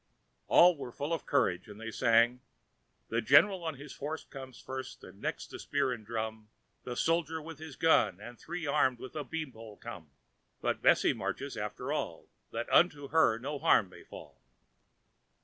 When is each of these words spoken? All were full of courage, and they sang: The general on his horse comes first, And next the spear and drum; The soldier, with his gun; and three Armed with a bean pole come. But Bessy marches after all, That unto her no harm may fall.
All 0.47 0.75
were 0.77 0.91
full 0.91 1.13
of 1.13 1.27
courage, 1.27 1.67
and 1.67 1.79
they 1.79 1.91
sang: 1.91 2.41
The 3.09 3.21
general 3.21 3.63
on 3.63 3.75
his 3.75 3.97
horse 3.97 4.23
comes 4.23 4.59
first, 4.59 5.03
And 5.03 5.21
next 5.21 5.51
the 5.51 5.59
spear 5.59 5.91
and 5.93 6.03
drum; 6.03 6.49
The 6.85 6.95
soldier, 6.95 7.39
with 7.39 7.59
his 7.59 7.75
gun; 7.75 8.19
and 8.19 8.39
three 8.39 8.65
Armed 8.65 8.97
with 8.97 9.15
a 9.15 9.23
bean 9.23 9.51
pole 9.51 9.77
come. 9.77 10.09
But 10.59 10.81
Bessy 10.81 11.13
marches 11.13 11.55
after 11.55 11.93
all, 11.93 12.27
That 12.49 12.67
unto 12.73 13.09
her 13.09 13.37
no 13.37 13.59
harm 13.59 13.89
may 13.89 14.03
fall. 14.03 14.41